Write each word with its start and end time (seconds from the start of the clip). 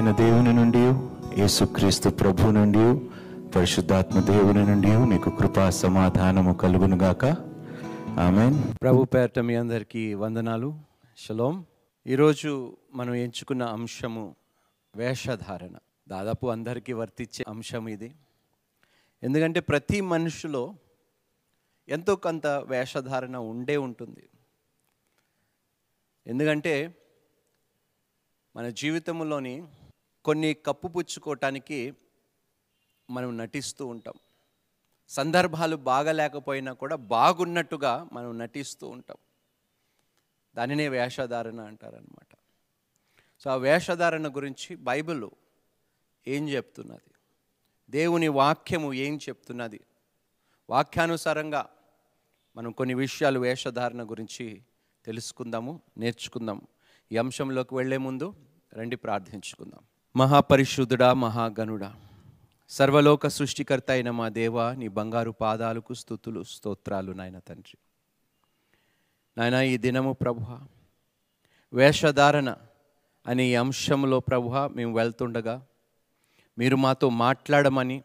అయిన 0.00 0.16
దేవుని 0.16 0.52
నుండి 0.52 0.78
యేసుక్రీస్తు 1.40 2.08
ప్రభు 2.08 2.50
నుండి 2.50 2.98
పరిశుద్ధాత్మ 3.50 4.20
దేవుని 4.20 4.66
నుండి 4.66 4.96
మీకు 4.96 5.30
కృపా 5.30 5.70
సమాధానము 5.70 6.54
కలుగునుగాక 6.54 7.24
ఆమె 8.20 8.74
ప్రభు 8.82 9.04
పేరట 9.04 9.38
మీ 9.38 9.54
అందరికీ 9.54 10.14
వందనాలు. 10.14 10.80
షలోం 11.18 11.64
ఈరోజు 12.06 12.76
మనం 12.94 13.14
ఎంచుకున్న 13.14 13.62
అంశము 13.62 14.36
వేషధారణ. 14.96 15.72
దాదాపు 16.08 16.46
అందరికీ 16.46 16.92
వర్తించే 16.92 17.44
అంశం 17.48 17.88
ఇది. 17.88 18.14
ఎందుకంటే 19.22 19.60
ప్రతి 19.60 20.00
మనుషులో 20.00 20.74
ఎంతో 21.88 22.16
కొంత 22.16 22.46
వేషధారణ 22.46 23.36
ఉండే 23.36 23.76
ఉంటుంది. 23.76 24.28
ఎందుకంటే 26.26 26.94
మన 28.56 28.68
జీవితంలోని 28.68 29.62
కొన్ని 30.24 30.54
కప్పుపుచ్చుకోవటానికి 30.54 31.94
మనం 33.10 33.38
నటిస్తూ 33.38 33.86
ఉంటాం. 33.86 34.14
సందర్భాలు 35.08 35.76
బాగలేకపోయినా 35.76 36.72
కూడా 36.72 36.96
బాగున్నట్టుగా 36.96 38.08
మనం 38.12 38.38
నటిస్తూ 38.38 38.88
ఉంటాం. 38.88 39.16
దానినే 40.56 40.88
వేషధారణ 40.88 41.60
అంటారనమాట 41.60 42.36
సో 43.40 43.50
ఆ 43.50 43.56
వేషధారణ 43.56 44.28
గురించి 44.28 44.76
బైబిల్ 44.76 45.24
ఏం 46.26 46.48
చెప్తున్నది? 46.48 47.14
దేవుని 47.90 48.28
వాక్యము 48.28 48.92
ఏం 48.92 49.16
చెప్తున్నది? 49.16 49.80
వాక్యానుసారంగా 50.70 51.70
మనం 52.56 52.72
కొన్ని 52.72 52.94
విషయాలు 52.94 53.38
వేషధారణ 53.38 54.02
గురించి 54.02 54.62
తెలుసుకుందాము 55.04 55.80
నేర్చుకుందాము. 55.98 56.62
ఈ 57.12 57.16
అంశంలోకి 57.16 57.74
వెళ్ళే 57.74 57.96
ముందు 57.96 58.34
రండి 58.74 58.96
ప్రార్థించుకుందాం. 58.96 59.84
మహాపరిశుద్ధుడా 60.16 61.12
మహాగనుడా. 61.14 61.92
సర్వలోక 62.68 63.26
సృష్టికర్త 63.26 63.90
అయిన 63.90 64.10
మా 64.10 64.28
దేవ 64.28 64.72
నీ 64.72 64.88
బంగారు 64.88 65.30
పాదాలకు 65.30 65.94
స్థుతులు 65.94 66.42
స్తోత్రాలు 66.42 67.12
నాయన 67.12 67.38
తండ్రి. 67.38 67.76
నాయన 69.38 69.54
ఈ 69.54 69.76
దినము 69.76 70.12
ప్రభు 70.12 70.40
వేషధారణ 71.74 72.56
అనే 73.26 73.44
ఈ 73.44 73.54
అంశంలో 73.54 74.20
ప్రభు 74.20 74.48
మేము 74.68 74.94
వెళ్తుండగా 74.94 75.62
మీరు 76.58 76.76
మాతో 76.76 77.08
మాట్లాడమని 77.08 78.02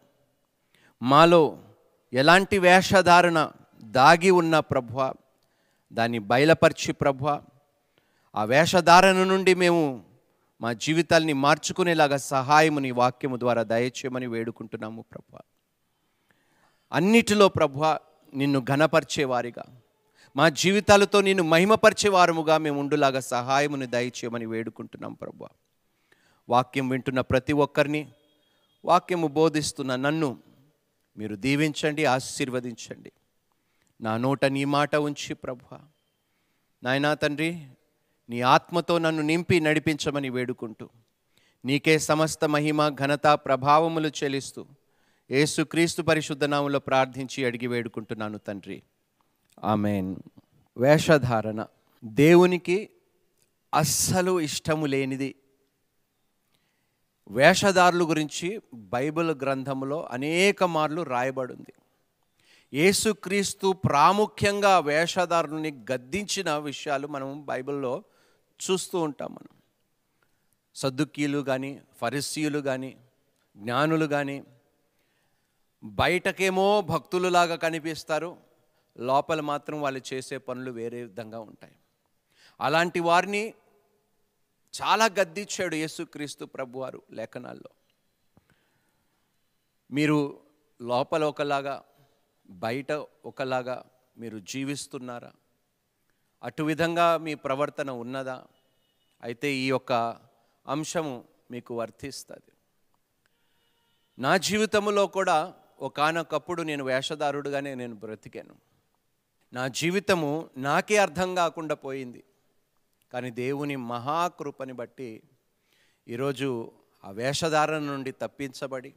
మాలో 1.02 1.58
ఎలాంటి 2.12 2.58
వేషధారణ 2.58 3.50
దాగి 3.82 4.30
ఉన్న 4.30 4.60
ప్రభు 4.60 5.12
దాన్ని 5.92 6.18
బయలుపరిచి 6.18 6.92
ప్రభు 6.92 7.26
ఆ 8.34 8.44
వేషధారణ 8.44 9.24
నుండి 9.24 9.54
మేము 9.54 10.04
మా 10.60 10.72
జీవితాల్ని 10.72 11.32
మార్చుకునేలాగా 11.32 12.16
సహాయము 12.16 12.78
నీ 12.78 12.90
వాక్యము 12.90 13.36
ద్వారా 13.36 13.62
దయచేయమని 13.62 14.26
వేడుకుంటున్నాము 14.26 15.02
ప్రభు 15.02 15.38
అన్నిటిలో 16.92 17.48
ప్రభు 17.48 17.84
నిన్ను 18.34 18.60
ఘనపరిచేవారిగా 18.60 19.64
మా 20.36 20.48
జీవితాలతో 20.48 21.20
నిన్ను 21.20 21.42
మహిమపరిచేవారముగా 21.42 22.58
మేము 22.58 22.80
ఉండులాగా 22.80 23.20
సహాయముని 23.20 23.86
దయచేయమని 23.86 24.46
వేడుకుంటున్నాం 24.46 25.14
ప్రభు 25.14 25.48
వాక్యం 26.48 26.88
వింటున్న 26.88 27.20
ప్రతి 27.20 27.52
ఒక్కరిని 27.52 28.12
వాక్యము 28.84 29.28
బోధిస్తున్న 29.28 29.96
నన్ను 29.96 30.38
మీరు 31.16 31.34
దీవించండి 31.36 32.04
ఆశీర్వదించండి. 32.04 33.12
నా 34.00 34.16
నోట 34.16 34.44
నీ 34.44 34.64
మాట 34.64 34.96
ఉంచి 34.96 35.34
ప్రభు 35.34 35.76
నాయనా 36.82 37.14
తండ్రి 37.14 37.66
నీ 38.30 38.40
ఆత్మతో 38.40 38.98
నన్ను 38.98 39.22
నింపి 39.22 39.60
నడిపించమని 39.60 40.30
వేడుకుంటూ 40.30 40.88
నీకే 41.64 41.98
సమస్త 41.98 42.44
మహిమ 42.44 42.88
ఘనత 42.88 43.26
ప్రభావములు 43.26 44.08
చెల్లిస్తూ 44.08 44.66
ఏసుక్రీస్తు 45.30 46.02
పరిశుద్ధనామంలో 46.02 46.78
ప్రార్థించి 46.78 47.44
అడిగి 47.44 47.66
వేడుకుంటున్నాను 47.66 48.38
తండ్రి. 48.38 48.82
ఆమెన్. 49.64 50.16
వేషధారణ. 50.78 51.66
దేవునికి 52.04 52.90
అస్సలు 53.74 54.40
ఇష్టము 54.40 54.86
లేనిది. 54.86 55.34
వేషధారుల 57.28 58.02
గురించి 58.02 58.60
బైబిల్ 58.74 59.30
గ్రంథంలో 59.30 60.08
అనేక 60.10 60.64
మార్లు 60.64 61.02
రాయబడింది. 61.02 61.72
యేసుక్రీస్తు 62.74 63.72
ప్రాముఖ్యంగా 63.72 64.78
వేషధారుని 64.78 65.84
గద్దించిన 65.92 66.56
విషయాలు 66.56 67.06
మనం 67.06 67.44
బైబిల్లో 67.44 68.02
చూస్తూ 68.60 69.00
ఉంటాం 69.00 69.34
మనం. 69.34 69.56
సద్దుక్కీలు 70.74 71.38
కానీ 71.38 71.82
ఫరిసీయులు 71.96 72.58
కానీ 72.58 72.96
జ్ఞానులు 73.56 74.06
కానీ 74.06 74.44
బయటకేమో 75.84 76.80
భక్తులులాగా 76.80 77.56
కనిపిస్తారు. 77.56 78.36
లోపల 78.98 79.40
మాత్రం 79.40 79.82
వాళ్ళు 79.82 80.14
చేసే 80.14 80.38
పనులు 80.38 80.70
వేరే 80.70 81.02
విధంగా 81.02 81.40
ఉంటాయి. 81.40 81.76
అలాంటి 82.60 83.00
వారిని 83.00 83.54
చాలా 84.82 85.04
గద్దించాడు 85.04 85.74
యేసుక్రీస్తు 85.74 86.44
ప్రభువారు 86.44 87.02
లేఖనాల్లో. 87.12 87.68
మీరు 89.90 90.40
లోపల 90.82 91.24
ఒకలాగా 91.24 91.84
బయట 92.50 92.92
ఒకలాగా 93.24 93.84
మీరు 94.18 94.38
జీవిస్తున్నారా? 94.38 95.32
అటు 96.42 96.62
విధంగా 96.62 97.16
మీ 97.16 97.34
ప్రవర్తన 97.34 97.90
ఉన్నదా? 97.90 98.44
అయితే 99.22 99.52
ఈ 99.52 99.68
యొక్క 99.68 99.92
అంశము 100.66 101.24
మీకు 101.50 101.78
వర్తిస్తుంది. 101.78 102.52
నా 104.18 104.36
జీవితంలో 104.36 105.06
కూడా 105.06 105.54
ఒకానొకప్పుడు 105.80 106.62
నేను 106.62 106.84
వేషధారుడుగానే 106.84 107.74
నేను 107.74 107.94
బ్రతికాను. 107.94 108.54
నా 109.52 109.68
జీవితము 109.68 110.50
నాకే 110.56 110.96
అర్థం 110.96 111.34
కాకుండా 111.34 111.74
పోయింది. 111.74 112.24
కానీ 113.12 113.30
దేవుని 113.30 113.76
మహాకృపని 113.76 114.72
బట్టి 114.72 115.22
ఈరోజు 116.08 116.72
ఆ 117.04 117.10
వేషధారణ 117.10 117.78
నుండి 117.78 118.12
తప్పించబడి 118.12 118.94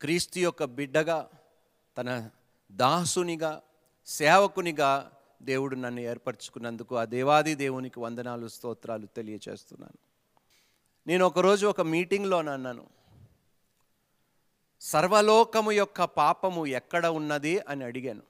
క్రీస్తు 0.00 0.38
యొక్క 0.38 0.64
బిడ్డగా 0.64 1.30
తన 1.98 2.30
దాసునిగా 2.72 3.62
సేవకునిగా 4.06 5.12
దేవుడు 5.42 5.76
నన్ను 5.76 6.00
ఏర్పరచుకున్నందుకు 6.00 6.96
ఆ 6.96 7.04
దేవాది 7.04 7.54
దేవునికి 7.54 8.00
వందనాలు 8.00 8.48
స్తోత్రాలు 8.48 9.06
తెలియచేస్తున్నాను. 9.06 9.98
నేను 11.06 11.26
ఒకరోజు 11.26 11.66
ఒక 11.66 11.80
మీటింగ్లో 11.80 12.36
అన్నాను 12.36 12.86
సర్వలోకము 14.80 15.72
యొక్క 15.72 16.04
పాపము 16.04 16.66
ఎక్కడ 16.66 17.06
ఉన్నది? 17.06 17.58
అని 17.58 17.84
అడిగాను. 17.84 18.22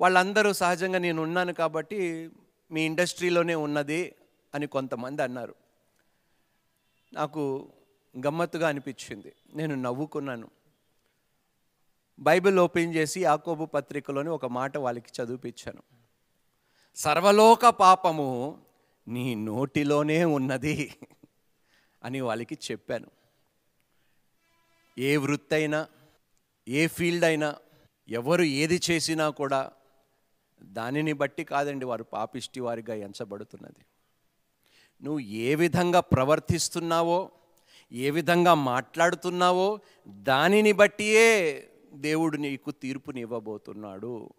వాళ్ళందరూ 0.00 0.52
సహజంగా 0.52 0.98
నేను 0.98 1.22
ఉన్నాను 1.22 1.52
కాబట్టి 1.52 2.30
మీ 2.70 2.82
ఇండస్ట్రీలోనే 2.82 3.54
ఉన్నది 3.54 4.14
అని 4.54 4.66
కొంతమంది 4.66 5.22
అన్నారు. 5.22 5.54
నాకు 7.12 7.68
గమ్మత్తుగా 8.26 8.68
అనిపించింది. 8.68 9.32
నేను 9.54 9.74
నవ్వుకున్నాను. 9.74 10.59
బైబిల్ 12.20 12.58
ఓపెన్ 12.58 12.94
చేసి 12.94 13.22
యాకోబు 13.22 13.64
పత్రికలోని 13.64 14.28
ఒక 14.28 14.46
మాట 14.46 14.76
వాళ్ళకి 14.76 15.22
చదివిపించాను. 15.22 15.82
సర్వలోక 16.96 17.66
పాపము 17.66 18.58
నీ 19.08 19.34
నోటిలోనే 19.34 20.24
ఉన్నది 20.24 20.94
అని 22.04 22.20
వాళ్ళకి 22.20 22.58
చెప్పాను. 22.70 23.06
ఏ 24.98 25.16
వృత్తి 25.16 25.54
అయినా 25.54 25.88
ఏ 26.68 26.86
ఫీల్డ్ 26.86 27.24
అయినా 27.24 27.56
ఎవరు 28.08 28.42
ఏది 28.42 28.80
చేసినా 28.90 29.30
కూడా 29.30 29.72
దానిని 30.62 31.12
బట్టి 31.12 31.44
కాదండి 31.44 31.84
వారు 31.84 32.04
పాపిష్టి 32.04 32.60
వారిగా 32.60 32.94
ఎంచబడుతున్నది. 32.94 33.84
నువ్వు 35.04 35.20
ఏ 35.20 35.54
విధంగా 35.54 36.00
ప్రవర్తిస్తున్నావో 36.00 37.30
ఏ 37.92 38.10
విధంగా 38.10 38.54
మాట్లాడుతున్నావో 38.54 39.80
దానిని 40.08 40.72
బట్టియే 40.72 41.66
దేవుడు 41.92 42.36
నీకు 42.36 42.70
తీర్పునివ్వబోతున్నాడు. 42.70 44.30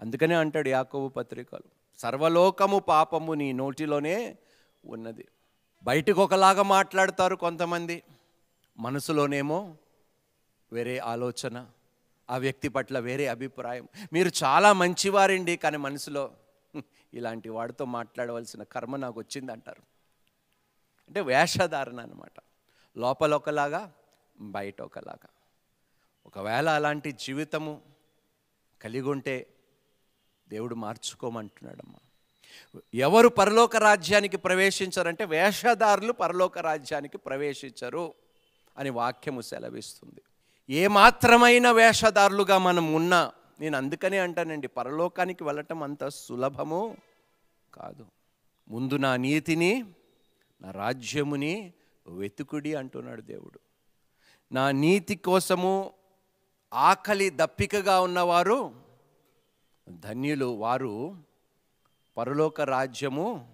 అందుకనే 0.00 0.34
అంటాడు 0.34 0.68
యాకోబు 0.68 1.08
పత్రికలు 1.08 1.98
సర్వలోకము 1.98 2.78
పాపము 2.78 3.32
నీ 3.32 3.52
నోటిలోనే 3.52 4.38
ఉన్నది. 4.84 5.28
బయటకు 5.82 6.22
ఒకలాగా 6.24 6.62
మాట్లాడతారు 6.62 7.36
కొంతమంది 7.36 8.02
మనసులోనేమో 8.78 9.76
వేరే 10.72 10.98
ఆలోచన 10.98 11.68
ఆ 12.30 12.36
వ్యక్తి 12.36 12.68
పట్ల 12.68 12.98
వేరే 12.98 13.26
అభిప్రాయం. 13.26 13.88
మీరు 14.12 14.30
చాలా 14.44 14.72
మంచివారండి 14.72 15.56
కానీ 15.56 15.76
మనసులో 15.76 16.30
ఇలాంటి 17.14 17.48
వాడితో 17.48 17.84
మాట్లాడవలసిన 17.84 18.62
కర్మ 18.62 18.96
నాకు 18.96 19.20
వచ్చింది 19.20 19.52
అంటారు 19.52 19.82
అంటే 21.06 21.20
వేషధారణ 21.20 22.00
అనమాట 22.00 22.42
లోపల 22.96 23.34
ఒకలాగా 23.34 23.92
బయట 24.40 24.82
ఒకలాగా 24.82 25.28
ఒకవేళ 26.26 26.68
అలాంటి 26.68 27.12
జీవితము 27.12 27.80
కలిగి 28.82 29.08
ఉంటే 29.08 29.46
దేవుడు 30.48 30.74
మార్చుకోమంటున్నాడమ్మా. 30.74 31.98
ఎవరు 32.94 33.28
పరలోక 33.28 33.76
రాజ్యానికి 33.76 34.36
ప్రవేశించరంటే 34.36 35.24
వేషధారులు 35.24 36.12
పరలోక 36.12 36.58
రాజ్యానికి 36.58 37.18
ప్రవేశించరు 37.18 38.14
అని 38.78 38.90
వాక్యము 38.90 39.40
సెలవిస్తుంది. 39.40 40.22
ఏమాత్రమైన 40.70 41.70
వేషధారులుగా 41.70 42.58
మనం 42.58 42.94
ఉన్నా 42.94 43.32
నేను 43.60 43.76
అందుకనే 43.76 44.18
అంటానండి 44.18 44.68
పరలోకానికి 44.68 45.44
వెళ్ళటం 45.44 45.82
అంత 45.82 46.08
సులభము 46.08 46.96
కాదు. 47.74 48.06
ముందు 48.68 48.94
నా 48.94 49.16
నీతిని 49.16 49.84
నా 50.62 50.70
రాజ్యముని 50.70 51.72
వెతుకుడి 52.06 52.74
అంటున్నాడు 52.74 53.20
దేవుడు. 53.20 53.60
నా 54.52 54.70
నీతి 54.70 55.14
కోసము 55.14 55.92
ఆకలి 56.72 57.30
దప్పికగా 57.30 58.00
ఉన్నవారు 58.00 58.74
ధన్యులు 60.00 60.44
వారు 60.44 61.16
పరలోక 62.16 62.60
రాజ్యము 62.60 63.48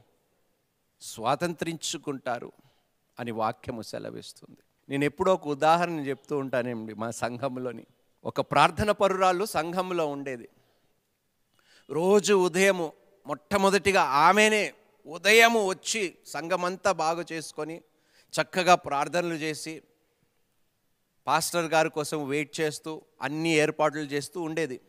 స్వాతంత్రించుకుంటారు 1.00 2.52
అని 3.20 3.30
వాక్యము 3.30 3.82
సెలవిస్తుంది. 3.82 4.56
నేను 4.88 5.04
ఎప్పుడో 5.04 5.34
ఒక 5.34 5.48
ఉదాహరణ 5.48 5.98
చెప్తూ 6.00 6.38
ఉంటానండి 6.38 6.94
మా 6.94 7.10
సంఘంలోని 7.10 7.86
ఒక 8.24 8.40
ప్రార్థన 8.40 8.90
పరురాలు 8.90 9.44
సంఘంలో 9.44 10.06
ఉండేది. 10.06 10.48
రోజు 11.90 12.34
ఉదయము 12.34 12.92
మొట్టమొదటిగా 13.26 14.02
ఆమెనే 14.02 14.74
ఉదయము 15.06 15.68
వచ్చి 15.68 16.14
సంఘమంతా 16.26 16.92
బాగు 16.92 17.24
చేసుకొని 17.32 17.82
చక్కగా 18.40 18.74
ప్రార్థనలు 18.74 19.34
చేసి 19.34 19.82
పాస్టర్ 21.28 21.64
గారి 21.64 21.90
కోసం 21.90 22.28
వెయిట్ 22.28 22.60
చేస్తూ 22.60 23.02
అన్ని 23.22 23.50
ఏర్పాట్లు 23.50 24.00
చేస్తూ 24.00 24.40
ఉండేది. 24.40 24.80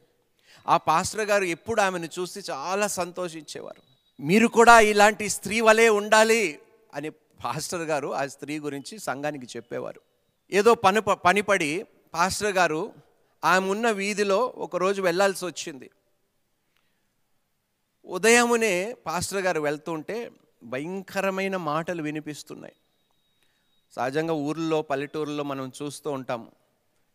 ఆ 0.68 0.78
పాస్టర్ 0.78 1.22
గారు 1.22 1.44
ఎప్పుడు 1.44 1.82
ఆమెను 1.82 2.10
చూసి 2.20 2.40
చాలా 2.52 2.88
సంతోషించేవారు. 2.88 3.82
మీరు 4.22 4.48
కూడా 4.48 4.80
ఇలాంటి 4.80 5.30
స్త్రీ 5.30 5.62
వలె 5.62 5.90
ఉండాలి 5.90 6.60
అని 6.94 7.10
పాస్టర్ 7.10 7.82
గారు 7.82 8.14
ఆ 8.14 8.26
స్త్రీ 8.26 8.60
గురించి 8.60 9.00
సంఘానికి 9.00 9.46
చెప్పేవారు. 9.58 10.02
ఏదో 10.52 10.74
పని 10.74 11.02
పనిపడి 11.02 11.86
పాస్టర్ 12.14 12.54
గారు 12.54 12.94
ఆమె 13.46 13.68
ఉన్న 13.68 13.92
వీధిలో 13.92 14.54
ఒకరోజు 14.56 15.02
వెళ్ళాల్సి 15.02 15.46
వచ్చింది. 15.46 15.90
ఉదయమునే 18.06 18.96
పాస్టర్ 19.06 19.42
గారు 19.42 19.62
వెళ్తుంటే 19.62 20.32
భయంకరమైన 20.64 21.58
మాటలు 21.58 22.04
వినిపిస్తున్నాయి. 22.04 22.74
సహజంగా 23.92 24.34
ఊర్లో 24.34 24.82
పల్లెటూరులో 24.82 25.44
మనం 25.44 25.72
చూస్తూ 25.82 26.12
ఉంటాం. 26.12 26.52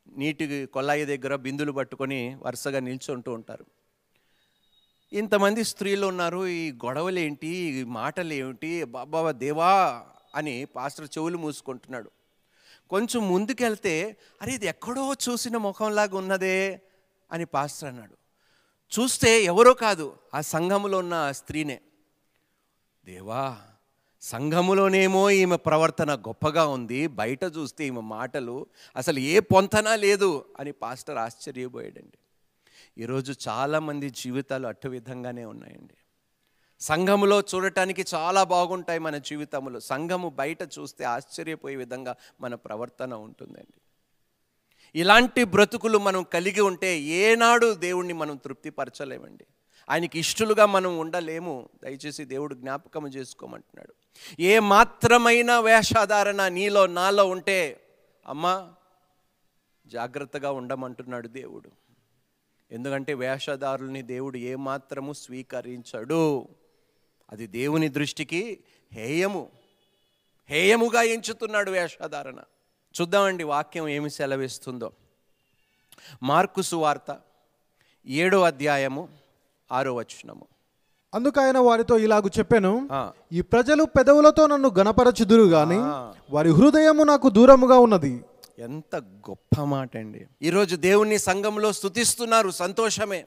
నీటి 0.09 0.67
కొల్లాయి 0.67 1.05
దగ్గర 1.05 1.37
బిందులు 1.37 1.73
పట్టుకొని 1.73 2.37
వరుసగా 2.43 2.81
నిల్చుంటూ 2.81 3.32
ఉంటారు. 3.32 3.67
ఇంతమంది 5.12 5.65
స్త్రీలు 5.65 6.06
ఉన్నారు 6.06 6.47
ఈ 6.47 6.73
గొడవలు 6.73 7.19
ఏంటి 7.19 7.47
ఈ 7.47 7.85
మాటలు 7.85 8.32
ఏమిటి 8.32 8.85
బాబా 8.85 9.31
దేవా 9.31 10.03
అని 10.35 10.65
పాస్టర్ 10.65 11.09
చెవులు 11.19 11.38
మూసుకుంటున్నాడు. 11.38 12.11
కొంచెం 12.91 13.29
ముందుకెళ్తే 13.29 14.17
అరే 14.43 14.53
ఇది 14.53 14.67
ఎక్కడో 14.67 15.12
చూసిన 15.12 15.56
ముఖంలాగా 15.56 16.17
ఉన్నదే 16.17 16.82
అని 17.32 17.44
పాస్టర్ 17.44 17.88
అన్నాడు. 17.88 18.17
చూస్తే 18.99 19.44
ఎవరో 19.44 19.75
కాదు 19.75 20.17
ఆ 20.35 20.41
సంఘంలో 20.41 20.99
ఉన్న 20.99 21.31
స్త్రీనే. 21.31 21.81
దేవా 23.05 23.61
సంఘములోనేమో 24.25 25.31
ఈమె 25.31 25.56
ప్రవర్తన 25.56 26.15
గొప్పగా 26.15 26.67
ఉంది 26.67 27.06
బయట 27.06 27.44
చూస్తే 27.44 27.87
ఈమె 27.87 28.00
మాటలు 28.00 28.67
అసలు 28.97 29.19
ఏ 29.19 29.38
పొంతనా 29.38 29.97
లేదు 29.97 30.44
అని 30.61 30.73
పాస్టర్ 30.73 31.17
ఆశ్చర్యపోయాడండి. 31.17 32.19
ఈరోజు 33.03 33.35
చాలామంది 33.49 34.11
జీవితాలు 34.11 34.67
అటు 34.67 34.88
విధంగానే 34.88 35.44
ఉన్నాయండి. 35.44 35.94
సంఘములో 36.81 37.41
చూడటానికి 37.41 38.05
చాలా 38.15 38.44
బాగుంటాయి 38.44 38.99
మన 38.99 39.19
జీవితంలో 39.19 39.81
సంఘము 39.81 40.29
బయట 40.29 40.62
చూస్తే 40.62 41.05
ఆశ్చర్యపోయే 41.05 41.76
విధంగా 41.76 42.17
మన 42.41 42.55
ప్రవర్తన 42.55 43.15
ఉంటుందండి. 43.15 43.81
ఇలాంటి 44.99 45.44
బ్రతుకులు 45.44 45.99
మనం 45.99 46.23
కలిగి 46.23 46.61
ఉంటే 46.61 47.00
ఏనాడు 47.00 47.75
దేవుణ్ణి 47.75 48.12
మనం 48.12 48.37
తృప్తిపరచలేమండి. 48.37 49.44
ఆయనకి 49.91 50.19
ఇష్టలుగా 50.19 50.67
మనం 50.67 50.99
ఉండలేము. 50.99 51.69
దయచేసి 51.83 52.25
దేవుడు 52.25 52.55
జ్ఞాపకం 52.55 53.09
చేసుకోమంటున్నాడు. 53.09 53.95
ఏ 54.41 54.59
మాత్రమైన 54.59 55.59
వేషాధారణ 55.59 56.49
నీలో 56.49 56.87
నాలో 56.87 57.27
ఉంటే 57.27 57.81
అమ్మా 58.27 58.73
జాగ్రత్తగా 59.87 60.51
ఉండమంటున్నాడు 60.51 61.29
దేవుడు. 61.29 61.71
ఎందుకంటే 62.71 63.15
వేషధారుల్ని 63.15 64.03
దేవుడు 64.03 64.37
ఏమాత్రము 64.37 65.13
స్వీకరించడు. 65.13 66.49
అది 67.33 67.47
దేవుని 67.47 67.89
దృష్టికి 67.89 68.65
హేయము. 68.93 69.51
హేయముగా 70.49 71.03
ఎంచుతున్నాడు 71.03 71.71
వేషధారణ. 71.71 72.39
చూద్దామండి 73.01 73.45
వాక్యం 73.45 73.89
ఏమి 73.89 74.11
సెలవిస్తుందో. 74.11 74.93
మార్కు 76.23 76.63
సువార్త 76.63 77.21
ఏడో 78.07 78.43
అధ్యాయము 78.43 79.24
ఆరో 79.72 79.94
వచనము. 79.94 80.46
అందుకు 81.14 81.40
ఆయన 81.40 81.58
వారితో 81.58 81.99
ఇలాగు 81.99 82.31
చెప్పాను. 82.38 82.72
ఈ 83.32 83.40
ప్రజలు 83.40 83.84
పెదవులతో 83.84 84.46
నన్ను 84.46 84.70
గణపరచుదురు 84.78 85.46
గాని 85.49 85.78
వారి 86.34 86.50
హృదయము 86.50 87.05
నాకు 87.05 87.28
దూరముగా 87.28 87.78
ఉన్నది. 87.78 88.25
ఎంత 88.58 88.96
గొప్ప 88.96 89.61
మాట 89.61 89.96
అండి 89.96 90.26
ఈరోజు 90.43 90.76
దేవుణ్ణి 90.76 91.19
సంఘంలో 91.19 91.72
స్తుతిస్తున్నారు 91.72 92.50
సంతోషమే 92.50 93.25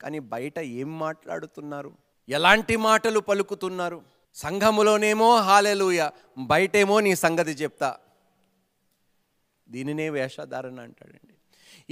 కానీ 0.00 0.18
బయట 0.18 0.58
ఏం 0.58 0.98
మాట్లాడుతున్నారు? 0.98 1.92
ఎలాంటి 2.28 2.76
మాటలు 2.76 3.20
పలుకుతున్నారు? 3.20 4.02
సంఘములోనేమో 4.34 5.36
హాలెలుయ 5.36 6.10
బయటేమో 6.38 7.00
నీ 7.00 7.14
సంగతి 7.14 7.50
చెప్తా. 7.50 7.96
దీనినే 9.68 10.10
వేషధారణ 10.10 10.80
అంటాడండి. 10.80 11.34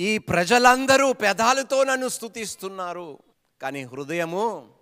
ఈ 0.02 0.18
ప్రజలందరూ 0.18 1.12
పెదాలతో 1.12 1.84
నన్ను 1.84 2.08
స్తుతిస్తున్నారు. 2.08 3.18
కానీ 3.62 3.82
హృదయము 3.82 4.74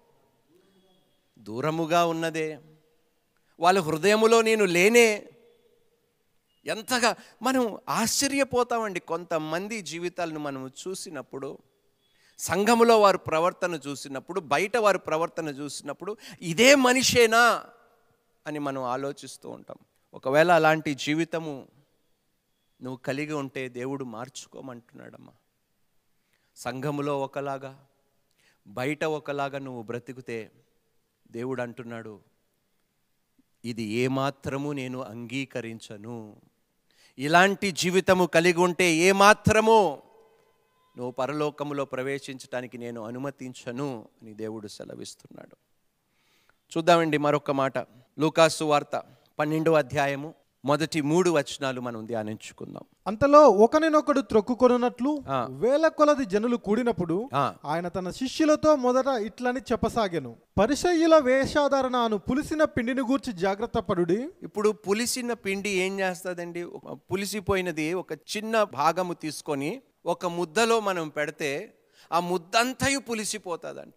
దూరముగా 1.39 2.07
ఉన్నదే. 2.07 2.61
వాళ్ళ 3.61 3.81
హృదయములో 3.81 4.43
నేను 4.43 4.65
లేనే 4.65 5.29
ఎంతగా 6.67 7.17
మనం 7.43 7.79
ఆశ్చర్యపోతామండి. 7.89 9.01
కొంతమంది 9.01 9.83
జీవితాలను 9.83 10.39
మనం 10.39 10.71
చూసినప్పుడు 10.89 11.59
సంఘములో 12.39 13.01
వారు 13.01 13.19
ప్రవర్తన 13.19 13.75
చూసినప్పుడు 13.75 14.41
బయట 14.41 14.77
వారు 14.77 14.99
ప్రవర్తన 14.99 15.49
చూసినప్పుడు 15.49 16.17
ఇదే 16.43 16.75
మనిషేనా 16.75 17.65
అని 18.47 18.59
మనం 18.59 18.83
ఆలోచిస్తూ 18.83 19.51
ఉంటాం. 19.51 19.77
ఒకవేళ 20.15 20.53
అలాంటి 20.53 20.95
జీవితము 20.95 21.69
నువ్వు 22.83 22.97
కలిగి 22.97 23.33
ఉంటే 23.33 23.69
దేవుడు 23.69 24.05
మార్చుకోమంటున్నాడమ్మా. 24.05 25.33
సంఘములో 26.57 27.21
ఒకలాగా 27.21 27.87
బయట 28.67 29.05
ఒకలాగా 29.05 29.59
నువ్వు 29.59 29.83
బ్రతికితే 29.83 30.51
దేవుడు 31.31 31.63
అంటున్నాడు 31.63 32.21
ఇది 33.65 33.83
ఏమాత్రము 33.83 34.73
నేను 34.73 35.03
అంగీకరించను. 35.03 36.37
ఇలాంటి 37.19 37.71
జీవితము 37.71 38.27
కలిగి 38.27 38.59
ఉంటే 38.59 38.93
ఏమాత్రము 38.93 40.03
నువ్వు 40.97 41.11
పరలోకములో 41.11 41.85
ప్రవేశించడానికి 41.85 42.79
నేను 42.79 43.05
అనుమతించను 43.05 44.09
అని 44.23 44.35
దేవుడు 44.35 44.69
సెలవిస్తున్నాడు. 44.69 45.57
చూద్దామండి 46.77 47.19
మరొక 47.19 47.51
మాట. 47.51 47.79
లూకాసు 48.19 48.65
వార్త 48.65 49.03
పన్నెండో 49.39 49.73
అధ్యాయము 49.73 50.35
మొదటి 50.67 51.01
మూడు 51.01 51.31
వచనాలు 51.31 51.81
మనం 51.81 52.07
ధ్యానించుకుందాం. 52.07 52.83
అంతలో 53.07 53.49
ఒకరినొకడు 53.49 54.21
త్రొక్కుకొనున్నట్లు. 54.21 55.23
వేల 55.49 55.89
కొలది 55.89 56.25
జనులు 56.25 56.57
కూడినప్పుడు. 56.57 57.29
ఆయన 57.65 57.89
తన 57.89 58.11
శిష్యులతో 58.11 58.77
మొదట 58.77 59.07
ఇట్లని 59.07 59.61
చెప్పసాగాను. 59.73 60.37
పరిసయ్యుల 60.59 61.19
వేషాధారణ 61.19 61.97
అను 61.97 62.19
పులిసిన 62.19 62.65
పిండిని 62.65 63.01
గూర్చి 63.01 63.33
జాగ్రత్త 63.33 63.79
పడుడి. 63.79 64.29
ఇప్పుడు 64.43 64.71
పులిసిన 64.71 65.33
పిండి 65.33 65.71
ఏం 65.71 66.01
చేస్తుందండి? 66.01 66.65
పులిసిపోయినది 67.13 67.95
ఒక 67.95 68.13
చిన్న 68.13 68.63
భాగము 68.63 69.15
తీసుకొని 69.15 69.81
ఒక 70.07 70.27
ముద్దలో 70.27 70.81
మనం 70.81 71.09
పెడితే 71.09 71.75
ఆ 72.13 72.21
ముద్దంతయు 72.21 72.99
పులిసిపోతుందంట. 72.99 73.95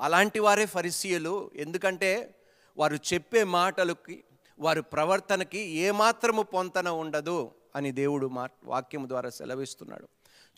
అలాంటి 0.00 0.38
వారే 0.38 0.66
ఫరిసీయులు. 0.66 1.50
ఎందుకంటే 1.56 2.32
వారు 2.78 2.94
చెప్పే 2.94 3.44
మాటలకి 3.44 4.24
వారి 4.58 4.82
ప్రవర్తనకి 4.82 5.58
ఏమాత్రము 5.58 6.42
పొంతన 6.42 6.88
ఉండదు 6.88 7.50
అని 7.76 7.92
దేవుడు 7.92 8.26
మా 8.26 8.48
వాక్యం 8.64 9.08
ద్వారా 9.08 9.30
సెలవిస్తున్నాడు. 9.30 10.08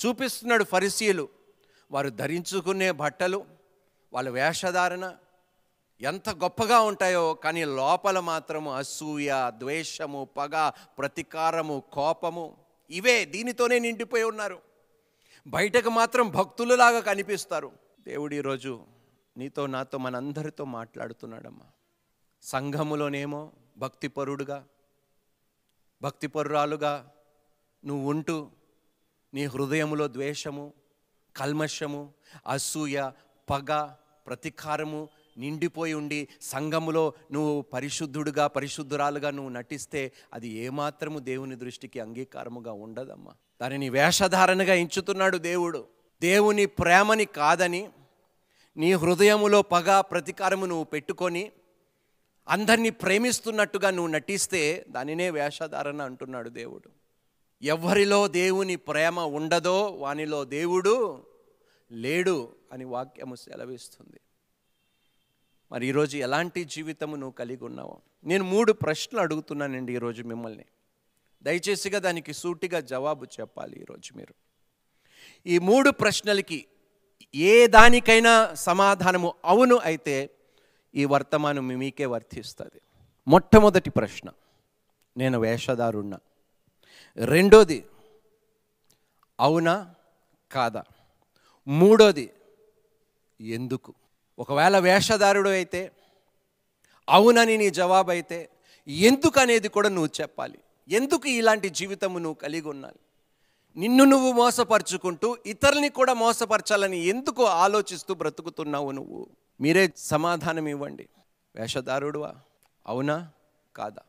చూపిస్తున్నాడు 0.07 0.65
ఫరిసీలు 0.65 1.29
వారు 1.91 2.09
ధరించుకునే 2.09 2.91
బట్టలు 2.91 3.45
వాళ్ళ 4.13 4.29
వేషధారణ 4.29 5.15
ఎంత 6.01 6.31
గొప్పగా 6.31 6.81
ఉంటాయో 6.81 7.35
కానీ 7.35 7.65
లోపల 7.65 8.21
మాత్రము 8.21 8.75
అసూయ 8.75 9.33
ద్వేషము 9.49 10.29
పగ 10.37 10.71
ప్రతీకారము 10.99 11.83
కోపము 11.93 12.57
ఇవే 12.91 13.25
దీనితోనే 13.25 13.79
నిండిపోయి 13.79 14.25
ఉన్నారు. 14.25 14.59
బయటకు 15.47 15.91
మాత్రం 15.91 16.31
భక్తులలాగా 16.31 17.01
కనిపిస్తారు. 17.01 17.73
దేవుడు 18.01 18.35
ఈరోజు 18.35 18.81
నీతో 19.37 19.67
నాతో 19.67 19.99
మనందరితో 19.99 20.65
మాట్లాడుతున్నాడమ్మా. 20.65 21.67
సంఘములోనేమో 22.43 23.53
భక్తిపరుడుగా 23.79 24.67
భక్తిపరురాలుగా 26.03 27.11
నువ్వు 27.85 28.11
ఉంటూ 28.11 28.51
నీ 29.35 29.45
హృదయములో 29.45 30.09
ద్వేషము 30.09 30.73
కల్మషము 31.37 32.13
అసూయ 32.47 33.11
పగ 33.51 33.91
ప్రతీకారము 34.27 35.09
నిండిపోయి 35.39 35.95
ఉండి 35.95 36.29
సంఘములో 36.43 37.13
నువ్వు 37.33 37.63
పరిశుద్ధుడుగా 37.63 38.47
పరిశుద్ధురాలుగా 38.47 39.31
నువ్వు 39.31 39.51
నటిస్తే 39.51 40.13
అది 40.35 40.49
ఏమాత్రము 40.49 41.19
దేవుని 41.19 41.57
దృష్టికి 41.57 42.01
అంగీకారముగా 42.01 42.73
ఉండదమ్మా. 42.73 43.33
దానిని 43.63 43.89
వేషధారణగా 43.89 44.75
ఎంచుతున్నాడు 44.75 45.39
దేవుడు. 45.39 45.87
దేవుని 46.21 46.67
ప్రేమని 46.67 47.25
కాదని 47.25 47.89
నీ 48.77 48.93
హృదయములో 48.93 49.63
పగ 49.63 50.01
ప్రతీకారము 50.01 50.67
నువ్వు 50.67 50.85
పెట్టుకొని 50.85 51.53
అందరినీ 52.49 52.91
ప్రేమిస్తున్నట్టుగా 52.91 53.91
నువ్వు 53.91 54.13
నటిస్తే 54.13 54.87
దానినే 54.89 55.31
వేషధారణ 55.31 56.03
అంటున్నాడు 56.03 56.49
దేవుడు. 56.49 56.91
ఎవరిలో 57.63 58.29
దేవుని 58.29 58.77
ప్రేమ 58.77 59.21
ఉండదో 59.21 59.87
వానిలో 59.87 60.45
దేవుడు 60.45 61.25
లేడు 61.93 62.55
అని 62.73 62.85
వాక్యము 62.85 63.35
సెలవిస్తుంది. 63.35 64.21
మరి 65.73 65.87
ఈరోజు 65.87 66.17
ఎలాంటి 66.17 66.65
జీవితము 66.65 67.17
నువ్వు 67.17 67.33
కలిగి 67.33 67.65
ఉన్నావు? 67.65 68.01
నేను 68.25 68.45
మూడు 68.45 68.73
ప్రశ్నలు 68.73 69.23
అడుగుతున్నానండి 69.23 69.95
ఈరోజు 69.95 70.23
మిమ్మల్ని. 70.23 70.65
దయచేసిగా 71.43 71.99
దానికి 71.99 72.33
సూటిగా 72.33 72.81
జవాబు 72.81 73.25
చెప్పాలి 73.25 73.81
ఈరోజు 73.81 74.19
మీరు. 74.19 74.35
ఈ 75.47 75.59
మూడు 75.59 75.91
ప్రశ్నలకి 75.91 76.67
ఏ 77.35 77.67
దానికైనా 77.67 78.55
సమాధానము 78.55 79.35
అవును 79.45 79.77
అయితే 79.77 80.31
ఈ 81.01 81.05
వర్తమానం 81.13 81.65
మీకే 81.83 82.07
వర్తిస్తుంది. 82.15 82.79
మొట్టమొదటి 83.27 83.91
ప్రశ్న 83.99 84.29
నేను 85.17 85.37
వేషధారున్నా 85.45 86.19
రెండోది 87.19 87.79
అవునా 89.39 89.75
కాదా? 90.51 90.83
మూడోది 91.67 92.27
ఎందుకు? 93.41 93.91
ఒకవేళ 94.39 94.77
వేషధారుడు 94.79 95.51
అయితే 95.59 95.83
అవునని 97.09 97.55
నీ 97.63 97.69
జవాబు 97.81 98.11
అయితే 98.11 98.39
ఎందుకు 98.89 99.39
అనేది 99.41 99.69
కూడా 99.77 99.89
నువ్వు 99.97 100.11
చెప్పాలి. 100.21 100.59
ఎందుకు 100.89 101.27
ఇలాంటి 101.39 101.69
జీవితము 101.79 102.19
నువ్వు 102.25 102.39
కలిగి 102.45 102.69
ఉండాలి 102.69 103.01
నిన్ను 103.77 104.05
నువ్వు 104.05 104.31
మోసపరుచుకుంటూ 104.33 105.29
ఇతరుల్ని 105.53 105.91
కూడా 105.99 106.13
మోసపరచాలని 106.23 106.99
ఎందుకు 107.13 107.43
ఆలోచిస్తూ 107.65 108.13
బ్రతుకుతున్నావు 108.23 108.91
నువ్వు? 108.99 109.23
మీరే 109.61 109.93
సమాధానం 109.97 110.67
ఇవ్వండి 110.69 111.09
వేషధారుడువా? 111.57 112.35
అవునా? 112.87 113.33
కాదా? 113.77 114.03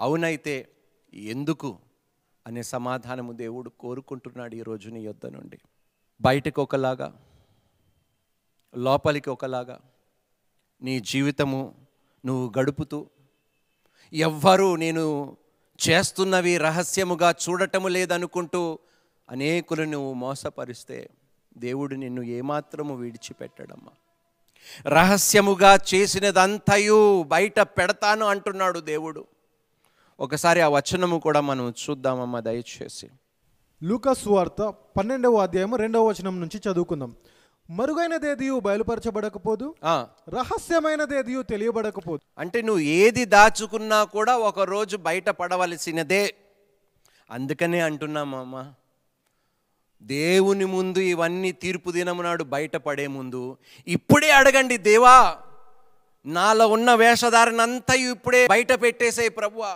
అవునైతే 0.00 0.68
ఎందుకు 1.14 1.78
అనే 2.46 2.62
సమాధానము 2.62 3.32
దేవుడు 3.32 3.70
కోరుకుంటున్నాడు 3.70 4.54
ఈరోజు 4.54 4.88
నీ 4.88 5.00
యొద్ద 5.00 5.26
నుండి. 5.26 5.58
బయటకు 6.20 6.62
ఒకలాగా 6.62 7.22
లోపలికి 8.76 9.30
ఒకలాగా 9.30 9.80
నీ 10.82 11.00
జీవితము 11.00 11.74
నువ్వు 12.26 12.60
గడుపుతూ 12.60 13.06
ఎవ్వరూ 14.12 14.76
నేను 14.76 15.36
చేస్తున్నవి 15.88 16.58
రహస్యముగా 16.58 17.30
చూడటము 17.30 17.88
లేదనుకుంటూ 17.88 18.78
అనేకులు 19.30 19.82
నువ్వు 19.82 20.14
మోసపరిస్తే 20.14 21.10
దేవుడు 21.56 21.94
నిన్ను 21.94 22.22
ఏమాత్రము 22.22 22.96
విడిచిపెట్టడమ్మా. 22.96 23.92
రహస్యముగా 24.86 25.78
చేసినదంతయు 25.94 27.22
బయట 27.22 27.60
పెడతాను 27.60 28.26
అంటున్నాడు 28.26 28.80
దేవుడు. 28.80 29.24
ఒకసారి 30.20 30.60
ఆ 30.60 30.68
వచనము 30.68 31.18
కూడా 31.18 31.40
మనం 31.40 31.74
చూద్దామమ్మా 31.90 32.40
దయచేసి. 32.40 33.08
లూకస్ 33.82 34.28
వార్త 34.28 34.72
పన్నెండవ 34.96 35.34
అధ్యాయం 35.34 35.74
రెండవ 35.74 36.08
వచనం 36.08 36.40
నుంచి 36.40 36.60
చదువుకుందాం. 36.70 37.16
మరుగైనదేదియు 37.70 38.60
బయలుపరచబడకపోదు? 38.60 39.74
ఆ, 39.84 40.06
రహస్యమైనదేదియు 40.28 41.42
తెలియబడకపోదు? 41.42 42.20
అంటే 42.38 42.62
నువ్వు 42.62 42.80
ఏది 42.80 43.24
దాచుకున్నా 43.24 44.04
కూడా 44.04 44.36
ఒక 44.36 44.60
రోజు 44.60 44.96
బయట 44.96 45.30
పడవలసినదే. 45.30 46.34
అందుకనే 47.30 47.80
అంటున్నామమ్మా. 47.80 48.74
దేవుని 50.04 50.64
ముందు 50.64 51.00
ఇవన్నీ 51.00 51.52
తీర్పు 51.52 51.90
దినమునాడు 51.90 52.44
బయటపడే 52.44 53.06
ముందు 53.06 53.42
ఇప్పుడే 53.86 54.30
అడగండి 54.30 54.78
దేవా 54.78 55.16
నాలో 56.26 56.68
ఉన్న 56.68 56.94
వేషధారణ 56.94 57.60
అంతా 57.60 57.94
ఇప్పుడే 57.94 58.46
బయట 58.46 58.72
పెట్టేసే 58.72 59.28
ప్రభువా. 59.28 59.72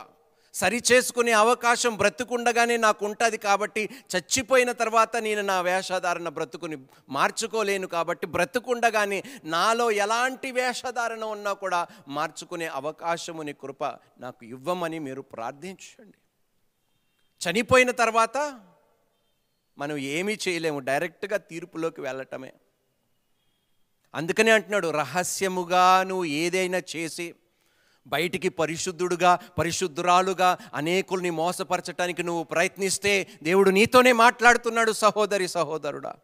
సరి 0.54 0.82
చేసుకునే 0.92 1.32
అవకాశం 1.32 1.96
బ్రతుకుండగానే 1.96 2.76
నాకు 2.76 3.06
ఉంటుంది 3.06 3.36
కాబట్టి 3.38 3.82
చచ్చిపోయిన 4.12 4.72
తర్వాత 4.72 5.16
నేను 5.16 5.42
నా 5.42 5.60
వేషధారణ 5.60 6.28
బ్రతుకుని 6.28 6.76
మార్చుకోలేను 7.08 7.86
కాబట్టి 7.86 8.26
బ్రతుకుండగానే 8.26 9.18
నాలో 9.44 9.90
ఎలాంటి 9.90 10.50
వేషధారణ 10.50 11.24
ఉన్నా 11.24 11.52
కూడా 11.52 11.80
మార్చుకునే 12.08 12.66
అవకాశముని 12.74 13.52
కృప 13.52 13.84
నాకు 14.18 14.44
ఇవ్వమని 14.44 14.98
మీరు 14.98 15.20
ప్రార్థించండి. 15.34 16.18
చనిపోయిన 17.40 17.90
తర్వాత 17.90 18.36
మనం 19.78 19.96
ఏమీ 19.96 20.38
చేయలేము 20.48 20.78
డైరెక్ట్గా 20.78 21.36
తీర్పులోకి 21.36 22.00
వెళ్ళటమే. 22.00 22.52
అందుకనే 24.14 24.50
అంటున్నాడు 24.50 24.88
రహస్యముగా 24.88 26.02
నువ్వు 26.02 26.24
ఏదైనా 26.24 26.82
చేసి 26.96 27.34
బయటికి 28.06 28.48
పరిశుద్ధుడుగా 28.48 29.34
పరిశుద్ధురాలుగా 29.58 30.58
అనేకుల్ని 30.74 31.30
మోసపరచటానికి 31.30 32.22
నువ్వు 32.22 32.44
ప్రయత్నిస్తే 32.44 33.28
దేవుడు 33.42 33.70
నీతోనే 33.70 34.12
మాట్లాడుతున్నాడు 34.12 34.92
సహోదరి 34.92 35.48
సహోదరుడా. 35.48 36.14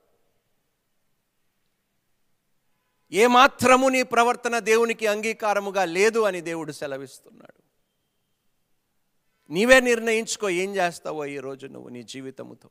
ఏమాత్రము 3.12 3.88
నీ 3.88 4.02
ప్రవర్తన 4.02 4.58
దేవునికి 4.58 5.06
అంగీకారముగా 5.06 5.84
లేదు 5.84 6.18
అని 6.18 6.40
దేవుడు 6.40 6.72
సెలవిస్తున్నాడు. 6.72 7.62
నీవే 9.52 9.80
నిర్ణయించుకో 9.80 10.50
ఏం 10.50 10.76
చేస్తావో 10.76 11.26
ఈరోజు 11.26 11.66
నువ్వు 11.66 11.88
నీ 11.88 12.02
జీవితముతో. 12.02 12.70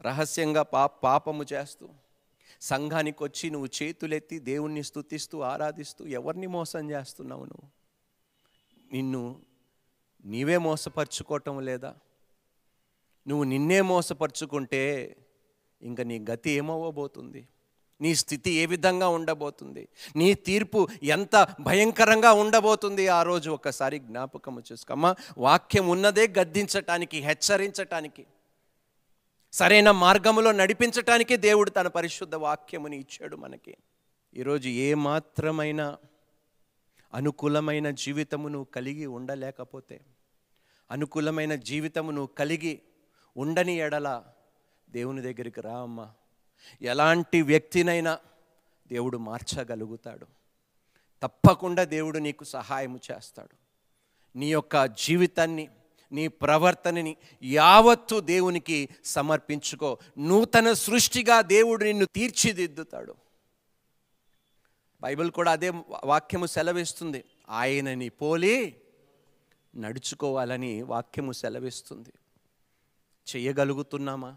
రహస్యంగా 0.00 0.62
పా 0.62 0.86
పాపము 0.86 1.44
చేస్తూ 1.52 1.88
సంఘానికి 2.60 3.22
వచ్చి 3.22 3.50
నువ్వు 3.50 3.68
చేతులెత్తి 3.82 4.38
దేవుణ్ణి 4.38 4.82
స్థుతిస్తూ 4.82 5.40
ఆరాధిస్తూ 5.40 6.06
ఎవరిని 6.06 6.46
మోసం 6.46 6.90
చేస్తున్నావు 6.90 7.44
నువ్వు? 7.44 7.70
నిన్ను 8.92 9.40
నీవే 10.24 10.58
మోసపరుచుకోవటం 10.58 11.60
లేదా? 11.60 11.94
నువ్వు 13.28 13.44
నిన్నే 13.44 13.80
మోసపరుచుకుంటే 13.80 15.16
ఇంకా 15.82 16.02
నీ 16.02 16.18
గతి 16.30 16.50
ఏమవ్వబోతుంది? 16.50 17.48
నీ 18.00 18.14
స్థితి 18.14 18.50
ఏ 18.50 18.66
విధంగా 18.66 19.08
ఉండబోతుంది? 19.08 19.88
నీ 20.16 20.34
తీర్పు 20.34 20.88
ఎంత 21.02 21.56
భయంకరంగా 21.60 22.32
ఉండబోతుంది? 22.32 23.08
ఆ 23.08 23.22
రోజు 23.22 23.50
ఒకసారి 23.50 23.98
జ్ఞాపకము 23.98 24.62
చేసుకోమ్మా 24.72 25.16
వాక్యం 25.38 25.88
ఉన్నదే 25.88 26.28
గద్దించటానికి 26.38 27.20
హెచ్చరించటానికి. 27.20 28.26
సరైన 29.52 29.90
మార్గములో 29.90 30.52
నడిపించటానికే 30.52 31.36
దేవుడు 31.36 31.70
తన 31.70 31.88
పరిశుద్ధ 31.88 32.34
వాక్యముని 32.34 32.96
ఇచ్చాడు 32.96 33.36
మనకి. 33.36 33.76
ఈరోజు 34.34 34.68
ఏ 34.68 34.94
మాత్రమైన 34.94 35.96
అనుకూలమైన 37.14 37.90
జీవితము 37.90 38.48
నువ్వు 38.48 38.64
కలిగి 38.64 39.06
ఉండలేకపోతే 39.06 40.00
అనుకూలమైన 40.90 41.54
జీవితము 41.54 42.10
నువ్వు 42.10 42.26
కలిగి 42.26 42.82
ఉండని 43.36 43.76
ఎడల 43.76 44.24
దేవుని 44.90 45.22
దగ్గరికి 45.22 45.60
రా 45.60 45.78
అమ్మా. 45.78 46.10
ఎలాంటి 46.82 47.42
వ్యక్తినైనా 47.42 48.18
దేవుడు 48.88 49.18
మార్చగలుగుతాడు. 49.18 50.26
తప్పకుండా 51.22 51.84
దేవుడు 51.84 52.18
నీకు 52.18 52.44
సహాయము 52.44 53.00
చేస్తాడు. 53.12 53.56
నీ 54.38 54.52
యొక్క 54.52 54.86
జీవితాన్ని 54.86 55.68
నీ 56.12 56.28
ప్రవర్తనని 56.28 57.16
యావత్తు 57.42 58.20
దేవునికి 58.20 58.88
సమర్పించుకో. 59.04 59.98
నూతన 60.18 60.72
సృష్టిగా 60.72 61.40
దేవుడు 61.40 61.84
నిన్ను 61.84 62.06
తీర్చిదిద్దుతాడు. 62.06 63.14
బైబిల్ 65.00 65.30
కూడా 65.30 65.52
అదే 65.52 65.72
వాక్యము 66.04 66.46
సెలవిస్తుంది. 66.46 67.24
ఆయనని 67.48 68.08
పోలి 68.08 68.80
నడుచుకోవాలని 69.76 70.82
వాక్యము 70.82 71.32
సెలవిస్తుంది. 71.32 72.12
చేయగలుగుతున్నామా? 73.36 74.36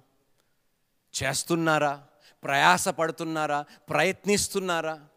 చేస్తున్నారా? 1.24 2.08
ప్రయాసపడుతున్నారా? 2.44 3.62
ప్రయత్నిస్తున్నారా? 3.62 5.08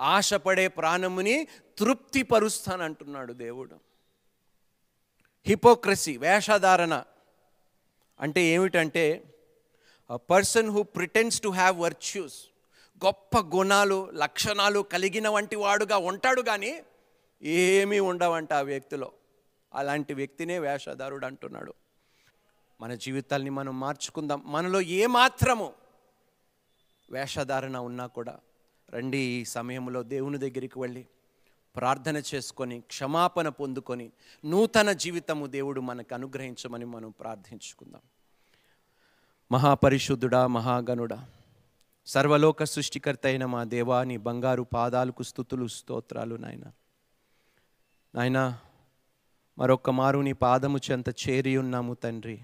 ఆశపడే 0.00 0.68
ప్రాణముని 0.68 1.46
తృప్తిపరుస్తానంటున్నాడు 1.78 3.32
దేవుడు. 3.32 3.95
హిపోక్రసీ 5.46 6.16
వేషధారణ 6.16 7.04
అంటే 8.20 8.42
ఏమిటంటే 8.42 9.34
a 10.10 10.16
person 10.16 10.70
who 10.70 10.82
pretends 10.82 11.40
to 11.40 11.48
have 11.48 11.80
virtues 11.80 12.44
గొప్ప 13.04 13.38
గుణాలు 13.38 14.10
లక్షణాలు 14.10 14.80
కలిగిన 14.80 15.28
వంటి 15.28 15.56
వాడుగా 15.56 15.96
ఉంటాడు 15.96 16.40
కానీ 16.40 16.82
ఏమీ 17.42 17.98
ఉండవంట 17.98 18.52
ఆ 18.52 18.60
వ్యక్తిలో. 18.60 19.12
అలాంటి 19.74 20.14
వ్యక్తినే 20.14 20.58
వేషధారుడు 20.58 21.26
అంటున్నాడు. 21.26 21.74
మన 22.80 22.94
జీవితాల్ని 22.94 23.50
మనం 23.50 23.80
మార్చుకుందాం. 23.80 24.42
మనలో 24.46 24.80
ఏమాత్రము 24.80 25.72
వేషధారణ 27.10 27.76
ఉన్నా 27.76 28.06
కూడా 28.06 28.38
రండి 28.90 29.18
ఈ 29.18 29.44
సమయంలో 29.44 30.02
దేవుని 30.02 30.38
దగ్గరికి 30.38 30.78
వెళ్ళి 30.78 31.06
ప్రార్థన 31.76 32.22
చేసుకొని 32.34 32.80
క్షమాపణ 32.80 33.48
పొందుకొని 33.48 34.10
నూతన 34.44 34.92
జీవితము 34.92 35.46
దేవుడు 35.46 35.80
మనకు 35.80 36.14
అనుగ్రహించమని 36.14 36.84
మనం 36.84 37.10
ప్రార్థించుకుందాం. 37.10 38.00
మహాపరిశుద్ధుడా 39.52 40.46
మహాగణుడా 40.46 41.28
సర్వలోక 42.06 42.64
సృష్టికర్త 42.64 43.20
అయిన 43.24 43.46
మా 43.46 43.64
దేవా 43.64 44.04
నీ 44.04 44.16
బంగారు 44.16 44.62
పాదాలకు 44.62 45.22
స్థుతులు 45.22 45.66
స్తోత్రాలు 45.66 46.34
నాయన. 46.34 46.62
నాయన 48.14 48.58
మరొక్క 49.58 49.90
మారు 49.90 50.18
నీ 50.18 50.32
పాదము 50.32 50.78
చెంత 50.90 51.08
చేరి 51.08 51.56
ఉన్నాము 51.56 51.94
తండ్రి. 51.94 52.40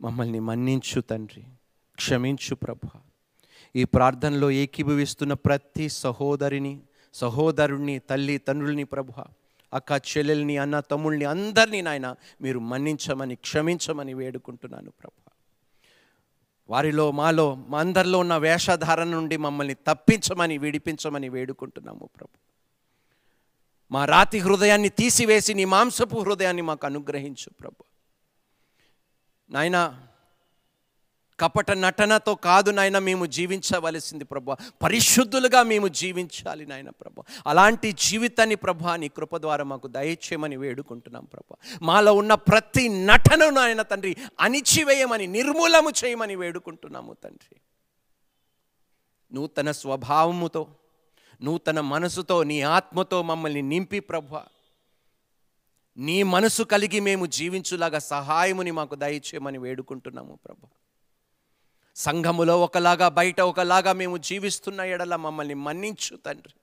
మమ్మల్ని 0.00 0.40
మన్నించు 0.40 1.00
తండ్రి. 1.00 1.44
క్షమించు 1.94 2.54
ప్రభ. 2.54 2.80
ఈ 3.76 3.84
ప్రార్థనలో 3.84 4.50
ఏకీభవిస్తున్న 4.50 5.32
ప్రతి 5.32 5.88
సహోదరిని 5.88 6.80
సహోదరుణ్ణి 7.14 7.96
తల్లి 8.10 8.36
తండ్రుల్ని 8.38 8.84
ప్రభు 8.84 9.12
అక్క 9.72 9.92
చెల్లెల్ని 10.08 10.56
అన్న 10.58 10.76
తమ్ముల్ని 10.90 11.24
అందరినీ 11.24 11.80
నాయన 11.82 12.08
మీరు 12.40 12.58
మన్నించమని 12.62 13.36
క్షమించమని 13.36 14.14
వేడుకుంటున్నాను 14.14 14.90
ప్రభు 14.90 15.18
వారిలో 16.68 17.06
మాలో 17.12 17.46
మా 17.68 17.78
అందరిలో 17.80 18.18
ఉన్న 18.18 18.34
వేషధారణ 18.36 19.08
నుండి 19.08 19.36
మమ్మల్ని 19.36 19.76
తప్పించమని 19.86 20.56
విడిపించమని 20.58 21.28
వేడుకుంటున్నాము 21.28 22.06
ప్రభు 22.14 22.36
మా 23.90 24.02
రాతి 24.04 24.38
హృదయాన్ని 24.38 24.90
తీసివేసి 24.98 25.52
నీ 25.54 25.64
మాంసపు 25.64 26.18
హృదయాన్ని 26.20 26.62
మాకు 26.62 26.86
అనుగ్రహించు 26.86 27.48
ప్రభు 27.60 27.82
నాయనా 29.50 29.82
కపట 31.38 31.70
నటనతో 31.70 32.34
కాదు 32.34 32.70
నాయన 32.70 32.98
మేము 32.98 33.26
జీవించవలసింది 33.26 34.24
ప్రభు 34.24 34.56
పరిశుద్ధులుగా 34.82 35.62
మేము 35.62 35.88
జీవించాలి 35.88 36.66
నాయన 36.66 36.90
ప్రభు 36.90 37.24
అలాంటి 37.46 37.92
జీవితాన్ని 37.92 38.54
ప్రభు 38.54 38.96
నీ 38.96 39.08
కృప 39.08 39.36
ద్వారా 39.36 39.64
మాకు 39.64 39.88
దయచేయమని 39.88 40.56
వేడుకుంటున్నాం 40.56 41.24
ప్రభు 41.24 41.84
మాలో 41.84 42.14
ఉన్న 42.14 42.34
ప్రతి 42.34 42.88
నటను 42.88 43.50
నాయన 43.50 43.82
తండ్రి 43.82 44.16
అణిచివేయమని 44.40 45.26
నిర్మూలము 45.26 45.90
చేయమని 46.04 46.36
వేడుకుంటున్నాము 46.36 47.12
తండ్రి. 47.12 47.56
నూతన 49.32 49.70
స్వభావముతో 49.70 50.68
నూతన 51.42 51.80
మనసుతో 51.80 52.42
నీ 52.42 52.62
ఆత్మతో 52.62 53.22
మమ్మల్ని 53.22 53.62
నింపి 53.62 54.00
ప్రభు 54.00 54.40
నీ 55.96 56.22
మనసు 56.22 56.62
కలిగి 56.62 57.00
మేము 57.00 57.26
జీవించులాగా 57.26 57.98
సహాయముని 57.98 58.70
మాకు 58.70 58.94
దయచేయమని 58.94 59.58
వేడుకుంటున్నాము 59.58 60.38
ప్రభు 60.44 60.81
సంఘములో 61.94 62.60
ఒకలాగా 62.60 63.08
బయట 63.08 63.40
ఒకలాగా 63.40 63.92
మేము 63.92 64.16
జీవిస్తున్న 64.16 64.80
ఎడల 64.80 65.16
మమ్మల్ని 65.16 65.54
మన్నించు 65.54 66.16
తండ్రి. 66.16 66.54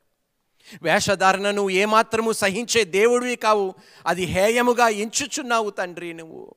వేషధారణ 0.84 1.52
నువ్వు 1.52 1.70
ఏమాత్రము 1.70 2.32
సహించే 2.32 2.84
దేవుడివి 2.84 3.36
కావు 3.36 3.74
అది 4.08 4.24
హేయముగా 4.24 4.88
ఎంచుచున్నావు 4.88 5.70
తండ్రి 5.70 6.14
నువ్వు. 6.14 6.56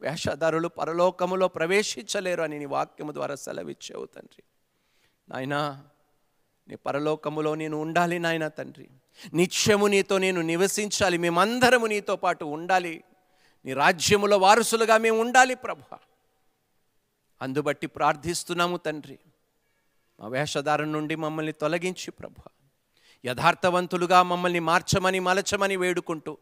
వేషధారులు 0.00 0.68
పరలోకములో 0.68 1.48
ప్రవేశించలేరు 1.48 2.42
అని 2.42 2.58
నీ 2.58 2.64
వాక్యము 2.64 3.12
ద్వారా 3.12 3.34
సెలవిచ్చావు 3.34 4.06
తండ్రి. 4.06 4.42
నాయనా 5.28 5.84
నీ 6.68 6.74
పరలోకములో 6.74 7.54
నేను 7.54 7.80
ఉండాలి 7.80 8.18
నాయన 8.18 8.48
తండ్రి. 8.48 8.88
నిత్యము 9.34 9.86
నీతో 9.86 10.18
నేను 10.18 10.40
నివసించాలి 10.40 11.18
మేమందరము 11.18 11.86
నీతో 11.86 12.16
పాటు 12.16 12.44
ఉండాలి. 12.44 13.04
నీ 13.64 13.72
రాజ్యములో 13.72 14.38
వారసులుగా 14.38 14.98
మేము 14.98 15.20
ఉండాలి 15.20 15.54
ప్రభు. 15.54 16.13
అందుబట్టి 17.44 17.86
ప్రార్థిస్తున్నాము 17.86 18.76
తండ్రి. 18.76 19.18
మా 20.18 20.26
వేషధారణ 20.28 20.88
నుండి 20.88 21.14
మమ్మల్ని 21.16 21.54
తొలగించి 21.62 22.10
ప్రభు. 22.10 22.40
యథార్థవంతులుగా 23.24 24.18
మమ్మల్ని 24.22 24.60
మార్చమని 24.60 25.20
మలచమని 25.20 25.76
వేడుకుంటూ 25.76 26.32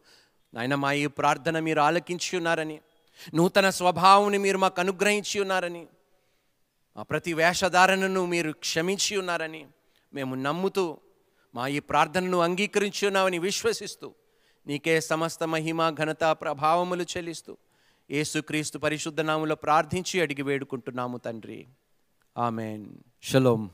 నాయన 0.53 0.75
మా 0.75 0.89
ఈ 0.93 1.05
ప్రార్థన 1.19 1.59
మీరు 1.59 1.79
ఆలకించి 1.79 2.31
ఉన్నారని 2.37 2.77
నూతన 3.33 3.67
స్వభావాన్ని 3.69 4.37
మీరు 4.37 4.57
మాకు 4.57 4.79
అనుగ్రహించి 4.81 5.37
ఉన్నారని 5.39 5.83
మా 6.95 7.03
ప్రతి 7.03 7.31
వేషధారణను 7.33 8.21
మీరు 8.25 8.51
క్షమించి 8.65 9.13
ఉన్నారని 9.17 9.61
మేము 10.13 10.33
నమ్ముతూ 10.35 10.85
మా 11.53 11.63
ఈ 11.67 11.79
ప్రార్థనను 11.89 12.37
అంగీకరించి 12.39 13.03
ఉన్నామని 13.07 13.39
విశ్వసిస్తూ 13.39 14.07
నీకే 14.67 14.95
సమస్త 15.01 15.43
మహిమ 15.43 15.89
ఘనత 15.89 16.23
ప్రభావములు 16.41 17.05
చెల్లిస్తూ 17.13 17.53
యేసుక్రీస్తు 18.11 18.77
పరిశుద్ధ 18.77 19.21
నాములో 19.21 19.55
ప్రార్థించి 19.55 20.21
అడిగి 20.21 20.41
వేడుకుంటున్నాము 20.41 21.17
తండ్రి. 21.17 21.67
ఆమెన్. 22.37 22.85
షలోం. 23.23 23.69